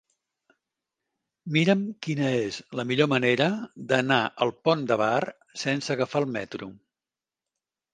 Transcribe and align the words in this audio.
Mira'm 1.57 1.83
quina 2.07 2.31
és 2.39 2.59
la 2.81 2.87
millor 2.93 3.11
manera 3.13 3.51
d'anar 3.95 4.21
al 4.47 4.57
Pont 4.67 4.85
de 4.95 5.01
Bar 5.07 5.23
sense 5.69 5.97
agafar 6.01 6.27
el 6.29 6.31
metro. 6.39 6.77